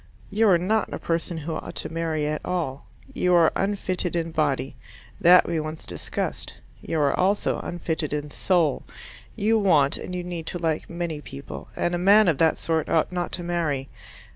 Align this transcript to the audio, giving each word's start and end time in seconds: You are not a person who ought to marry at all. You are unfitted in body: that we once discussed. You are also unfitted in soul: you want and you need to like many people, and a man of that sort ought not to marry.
You 0.31 0.49
are 0.49 0.57
not 0.57 0.91
a 0.91 0.97
person 0.97 1.37
who 1.37 1.53
ought 1.53 1.75
to 1.75 1.93
marry 1.93 2.25
at 2.25 2.41
all. 2.43 2.87
You 3.13 3.35
are 3.35 3.51
unfitted 3.55 4.15
in 4.15 4.31
body: 4.31 4.75
that 5.19 5.47
we 5.47 5.59
once 5.59 5.85
discussed. 5.85 6.55
You 6.81 6.99
are 7.01 7.13
also 7.15 7.59
unfitted 7.59 8.11
in 8.11 8.31
soul: 8.31 8.81
you 9.35 9.59
want 9.59 9.97
and 9.97 10.15
you 10.15 10.23
need 10.23 10.47
to 10.47 10.57
like 10.57 10.89
many 10.89 11.21
people, 11.21 11.67
and 11.75 11.93
a 11.93 11.99
man 11.99 12.27
of 12.27 12.39
that 12.39 12.57
sort 12.57 12.89
ought 12.89 13.11
not 13.11 13.31
to 13.33 13.43
marry. 13.43 13.89